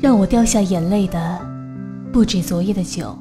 [0.00, 1.38] 让我掉下眼泪的
[2.10, 3.14] 不止昨夜的酒，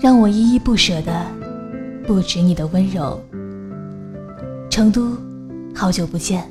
[0.00, 1.26] 让我依依不舍的
[2.06, 3.22] 不止你的温柔。
[4.70, 5.14] 成都，
[5.74, 6.50] 好久不见。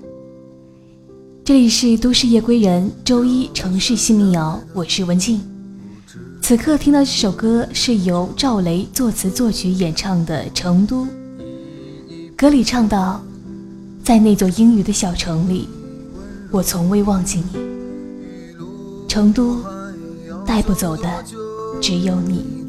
[1.43, 5.41] 这里是都市夜归人周一城市新民谣，我是文静。
[6.39, 11.05] 此刻听到这首歌是由赵雷作词作曲演唱的《成都》，
[12.38, 13.23] 歌里唱到，
[14.03, 15.67] 在那座阴雨的小城里，
[16.52, 17.70] 我从未忘记你。
[19.11, 19.57] 成都，
[20.45, 21.03] 带不走的
[21.81, 22.65] 只有你。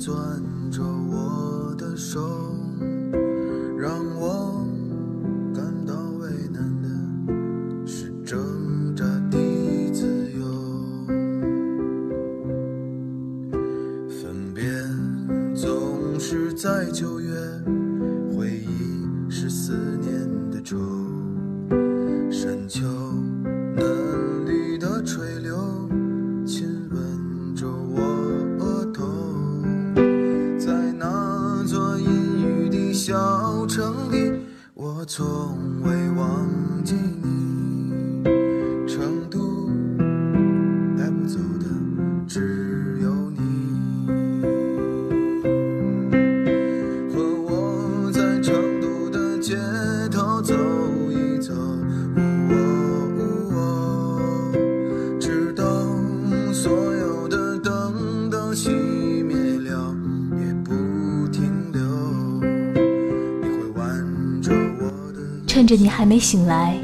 [66.03, 66.77] 还没醒来，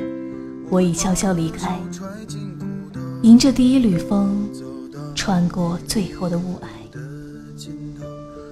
[0.70, 1.76] 我已悄悄离开，
[3.22, 4.48] 迎着第一缕风，
[5.12, 6.68] 穿过最后的雾霭。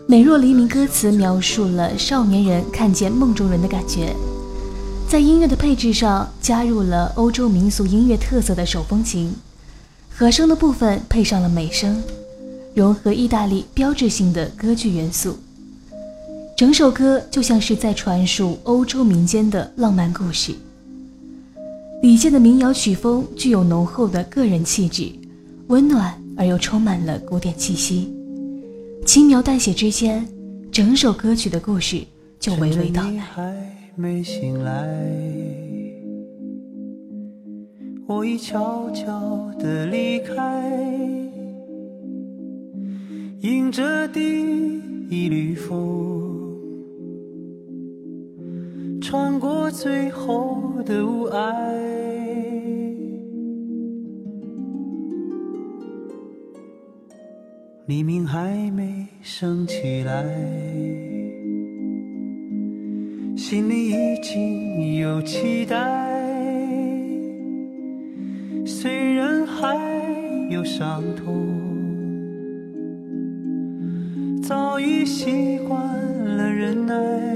[0.08, 4.12] 美若黎明歌词描述了少年人看见梦中人的感觉，
[5.08, 9.32] 在音乐的配置上加入了欧洲民俗音乐特色的手风琴，
[10.10, 12.02] 和声的部分配上了美声，
[12.74, 15.38] 融合意大利标志性的歌剧元素。
[16.56, 20.54] 整首歌就像是在传述欧洲民间的浪漫故事。
[22.00, 25.12] 李健的民谣曲风具有浓厚的个人气质，
[25.66, 28.10] 温暖而又充满了古典气息，
[29.04, 30.26] 轻描淡写之间，
[30.72, 32.02] 整首歌曲的故事
[32.40, 33.02] 就娓娓道
[34.64, 34.72] 来。
[38.06, 40.34] 我已悄悄地离开，
[43.42, 44.20] 迎着第
[45.10, 46.25] 一缕风。
[49.08, 51.54] 穿过最后的雾霭，
[57.86, 60.24] 黎明还没升起来，
[63.36, 65.76] 心里已经有期待。
[68.66, 69.78] 虽然还
[70.50, 71.46] 有伤痛，
[74.42, 75.78] 早已习惯
[76.36, 77.35] 了忍耐。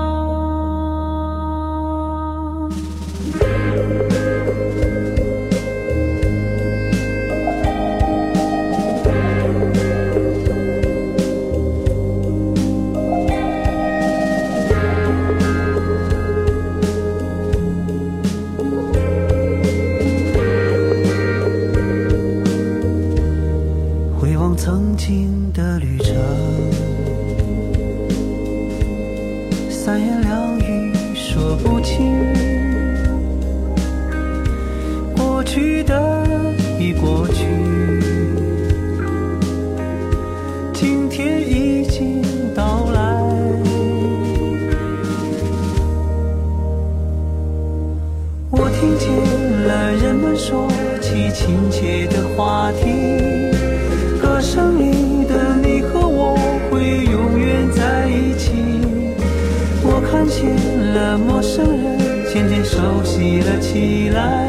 [30.01, 32.15] 言两语说不清
[35.15, 36.25] 过去的
[36.79, 37.45] 已过去
[40.73, 42.23] 今天已经
[42.55, 43.01] 到来
[48.49, 49.07] 我听见
[49.67, 50.67] 了人们说
[50.99, 53.20] 起亲切的话题。
[60.93, 61.97] 了陌生人
[62.31, 64.47] 渐渐熟悉了起来。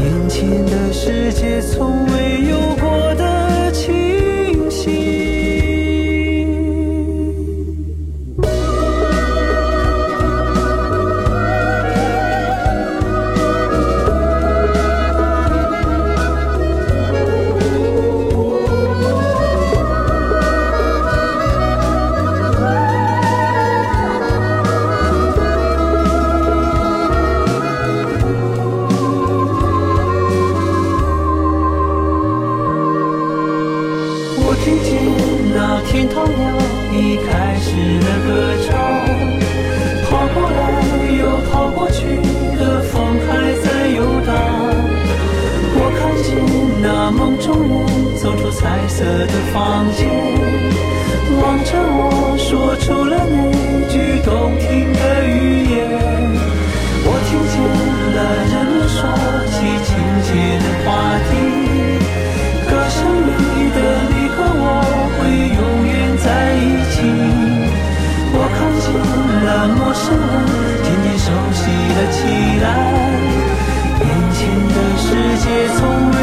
[0.00, 3.13] 眼前的世界从未有过
[47.38, 50.08] 中人走出彩色的房间，
[51.40, 53.50] 望着我说出了那
[53.88, 55.74] 句动听的语言。
[57.06, 57.54] 我听见
[58.14, 58.96] 了人们说
[59.50, 59.54] 起
[59.84, 59.88] 亲
[60.24, 60.28] 切
[60.62, 60.86] 的话
[61.28, 61.30] 题，
[62.68, 62.96] 歌声
[63.26, 63.28] 里
[63.74, 63.78] 的
[64.08, 64.62] 你和我
[65.16, 65.20] 会
[65.54, 66.58] 永远在一
[66.92, 66.96] 起。
[68.32, 68.86] 我看见
[69.44, 70.48] 了陌生人
[70.82, 71.62] 渐渐熟悉
[71.94, 72.16] 了起
[72.62, 72.66] 来。
[74.00, 74.38] 眼前
[74.68, 75.06] 的世
[75.38, 75.44] 界
[75.76, 76.16] 从未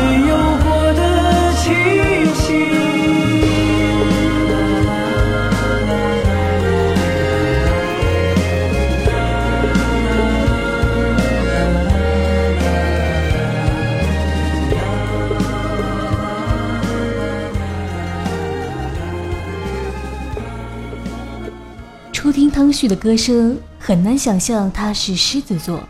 [22.61, 25.81] 汤旭的歌声，很难想象他是狮子座。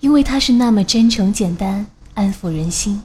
[0.00, 3.00] 因为他是那么真诚简单，安抚人心。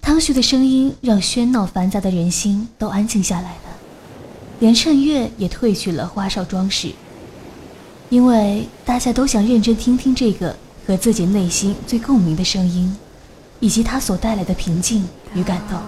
[0.00, 3.76] 汤旭的声音让喧闹繁杂的人心都安静下来了，
[4.60, 6.90] 连衬月也褪去了花哨装饰。
[8.08, 10.56] 因为大家都想认真听听这个
[10.86, 12.96] 和自己内心最共鸣的声音，
[13.60, 15.78] 以及它所带来的平静与感动。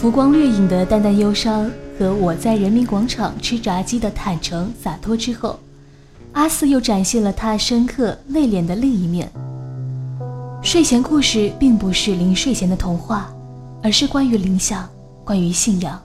[0.00, 5.58] 浮光掠影的淡淡忧伤和我在人民广场吃炸鸡的坦诚洒脱之后，
[6.34, 9.28] 阿四又展现了他深刻内敛的另一面。
[10.62, 13.28] 睡前故事并不是临睡前的童话，
[13.82, 14.88] 而是关于理想，
[15.24, 16.00] 关于信仰。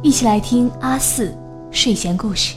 [0.00, 1.36] 一起来听阿四
[1.72, 2.54] 睡前故事。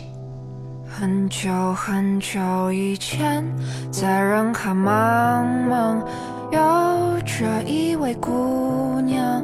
[0.87, 3.43] 很久很久以前，
[3.89, 5.97] 在人海茫茫，
[6.51, 9.43] 有着一位姑娘，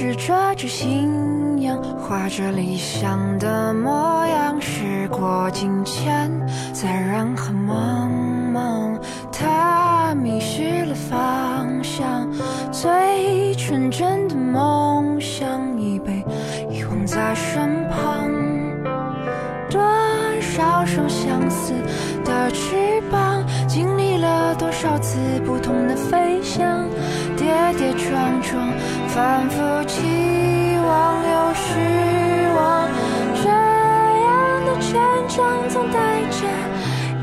[0.00, 4.58] 执着着信仰，画着理想的模样。
[4.58, 6.32] 时过境迁，
[6.72, 8.08] 在人海茫
[8.50, 8.98] 茫，
[9.30, 12.26] 她迷失了方向，
[12.72, 16.24] 最纯真的梦想已被
[16.70, 17.04] 遗忘。
[17.04, 18.30] 在身旁，
[19.68, 19.82] 多
[20.40, 21.74] 少双相似
[22.24, 26.88] 的翅膀，经历了多少次不同的飞翔，
[27.36, 28.68] 跌跌撞撞，
[29.12, 29.56] 反复
[29.88, 29.98] 期
[30.86, 31.68] 望又失
[32.54, 32.88] 望，
[33.34, 34.88] 这样的成
[35.28, 36.46] 长总带着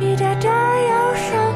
[0.02, 1.47] 一点点忧伤，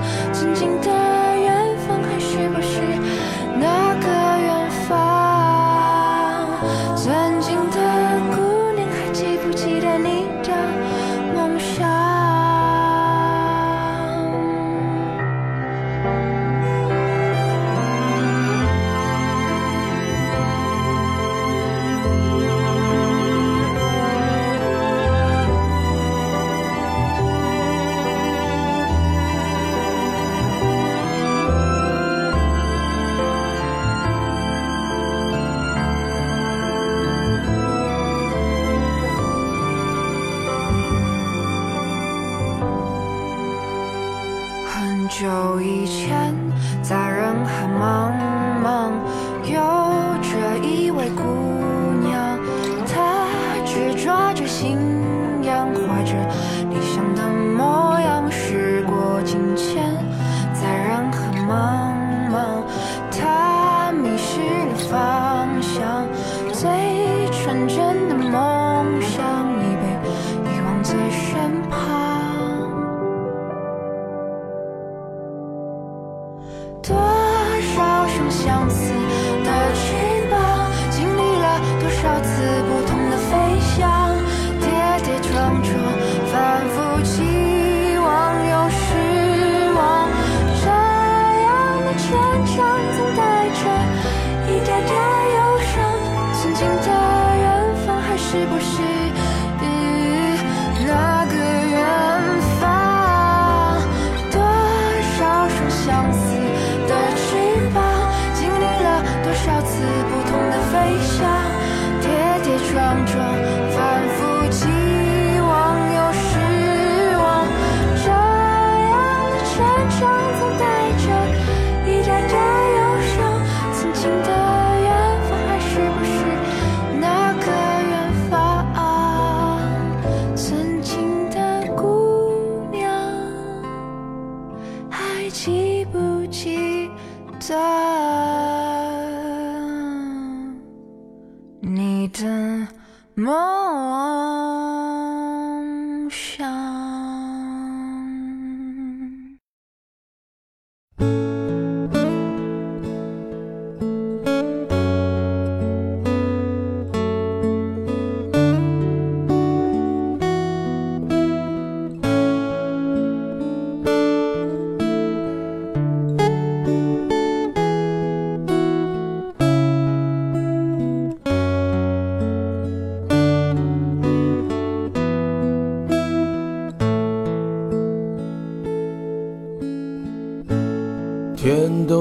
[45.11, 46.33] 久以前，
[46.81, 48.13] 在人海茫
[48.63, 48.93] 茫，
[49.43, 49.59] 有
[50.21, 51.21] 着一位姑
[52.01, 52.39] 娘，
[52.87, 53.27] 她
[53.65, 54.77] 执着着信
[55.43, 56.13] 仰，怀着。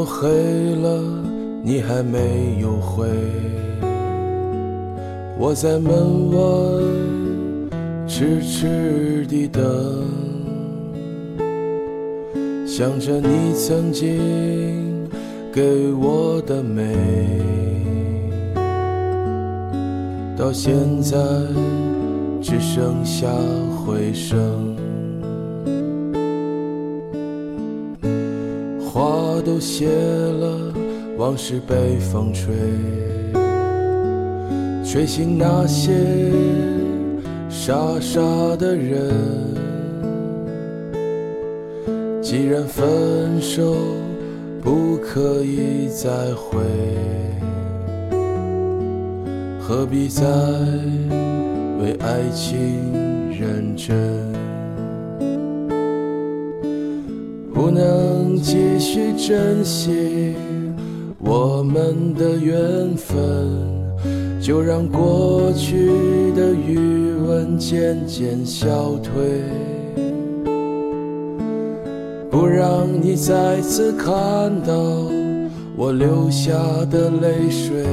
[0.01, 0.31] 都黑
[0.77, 0.99] 了，
[1.63, 3.07] 你还没有回。
[5.39, 6.41] 我在门外
[8.09, 9.63] 痴痴地等，
[12.67, 15.07] 想着你曾经
[15.53, 16.97] 给我的美，
[20.35, 21.19] 到现在
[22.41, 23.29] 只剩下
[23.85, 24.70] 回声。
[29.51, 30.73] 都谢了，
[31.19, 32.55] 往事被风吹，
[34.85, 35.91] 吹醒那些
[37.49, 38.21] 傻傻
[38.57, 39.13] 的人。
[42.23, 43.75] 既然分手
[44.63, 46.61] 不可以再回，
[49.61, 50.25] 何必再
[51.81, 53.99] 为爱情认真？
[57.53, 58.00] 不能
[58.43, 60.35] 继续珍惜
[61.19, 63.49] 我们的缘分，
[64.41, 69.43] 就让过去的余温渐渐消退，
[72.31, 74.09] 不让你再次看
[74.63, 74.75] 到
[75.77, 76.53] 我流下
[76.91, 77.85] 的泪水，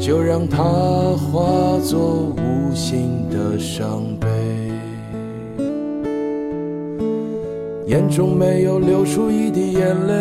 [0.00, 4.02] 就让它化作无形的伤
[7.92, 10.14] 眼中没有流出一滴眼泪，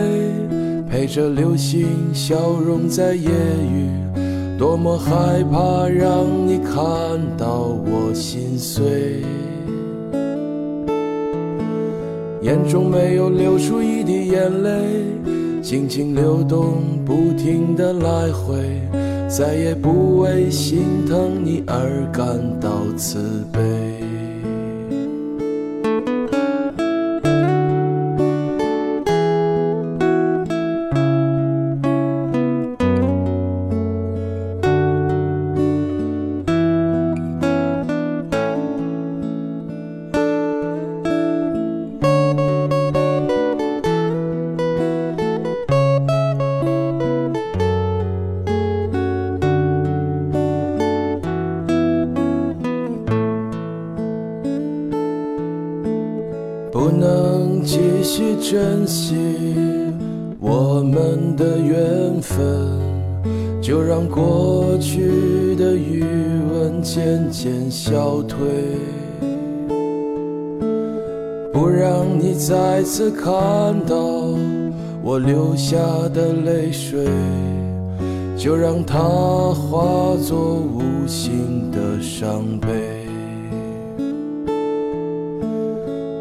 [0.89, 3.87] 陪着流星消融在夜雨。
[4.59, 6.75] 多么害怕让你看
[7.37, 9.21] 到我心碎。
[12.41, 15.05] 眼中没有流出一滴眼泪，
[15.61, 16.75] 静静流动，
[17.05, 18.81] 不停的来回，
[19.29, 23.61] 再也不为心疼你而感到慈悲。
[62.11, 62.37] 缘分，
[63.61, 66.03] 就让过去的余
[66.51, 68.37] 温渐渐消退，
[71.53, 73.31] 不让你再次看
[73.85, 73.95] 到
[75.01, 75.77] 我流下
[76.13, 77.07] 的泪水，
[78.35, 82.67] 就让它化作无形的伤悲。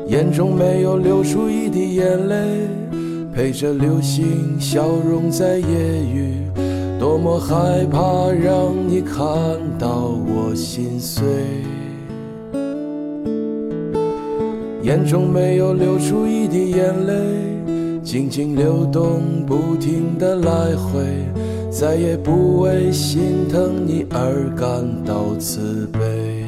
[0.07, 2.69] 眼中没有流出一滴眼泪，
[3.33, 6.35] 陪着流星消融在夜雨。
[6.99, 9.23] 多么害怕让你看
[9.79, 11.25] 到我心碎。
[14.83, 17.15] 眼中没有流出一滴眼泪，
[18.03, 21.05] 静静流动，不停的来回，
[21.71, 26.40] 再也不为心疼你而感到慈悲。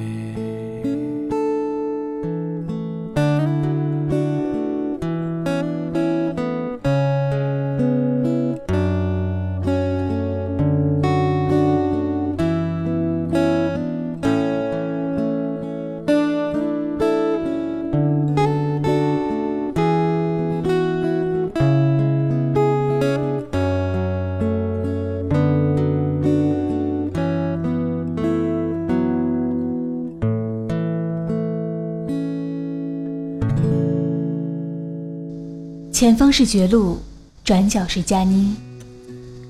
[36.02, 36.98] 前方是绝路，
[37.44, 38.56] 转角是佳妮。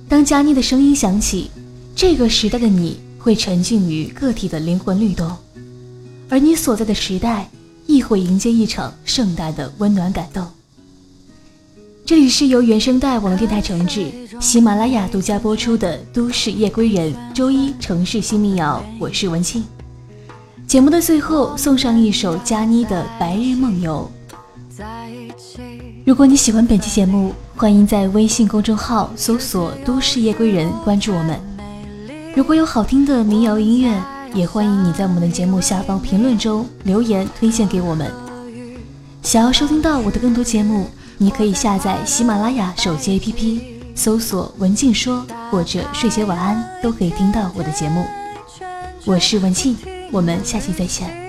[0.06, 1.50] 当佳妮的声音响起，
[1.96, 5.34] 这个时代的你会沉浸于个体的灵魂律动，
[6.28, 7.48] 而你所在的时代
[7.86, 10.46] 亦会迎接一场盛大的温暖感动。
[12.04, 19.64] 这里是由原声带网络电台承制，喜马拉雅独家播出的《都市夜归人》周一城市新民谣，我是文庆。
[20.66, 24.06] 节目的最后送上一首佳妮的《白日梦游》。
[24.76, 25.71] 在一起
[26.04, 31.38] 如果你喜欢本期节目，欢迎在微信公众号搜索“都市夜归人”关注我们。
[32.34, 34.02] 如果有好听的民谣音乐，
[34.34, 38.10] 也欢迎你在我们的节目下方评论中留言推荐给我们。
[39.22, 40.88] 想要收听到我的更多节目，
[41.18, 43.60] 你可以下载喜马拉雅手机 APP，
[43.94, 48.04] 搜索“文静说”或者“睡前晚安”，都可以听到我的节目。
[49.04, 49.76] 我是文静，
[50.10, 51.21] 我们下期再见。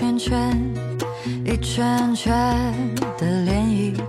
[0.00, 0.74] 圈圈、
[1.44, 2.32] 一圈圈
[3.18, 4.00] 的涟漪，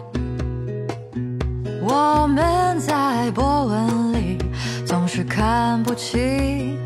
[1.81, 4.37] 我们在波纹里
[4.85, 6.80] 总是看不清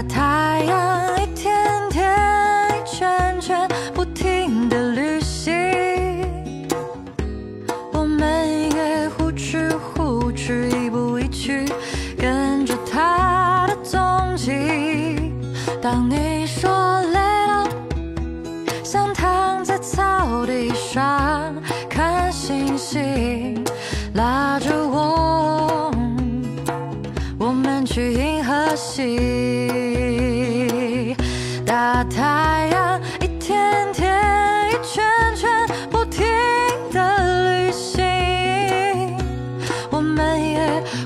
[0.00, 0.29] I tied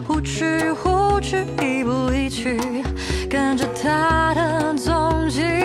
[0.06, 2.58] 呼哧呼哧，一步一趋，
[3.28, 5.63] 跟着他的踪迹。